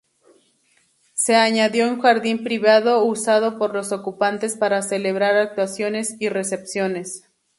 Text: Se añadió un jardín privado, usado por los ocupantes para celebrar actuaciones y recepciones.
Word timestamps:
Se 1.13 1.35
añadió 1.35 1.87
un 1.87 2.01
jardín 2.01 2.43
privado, 2.43 3.05
usado 3.05 3.59
por 3.59 3.75
los 3.75 3.91
ocupantes 3.91 4.57
para 4.57 4.81
celebrar 4.81 5.35
actuaciones 5.37 6.15
y 6.19 6.27
recepciones. 6.29 7.27